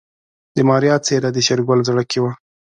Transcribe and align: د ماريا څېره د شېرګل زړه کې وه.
د 0.55 0.57
ماريا 0.69 0.95
څېره 1.05 1.29
د 1.33 1.37
شېرګل 1.45 1.79
زړه 1.89 2.03
کې 2.09 2.19
وه. 2.23 2.31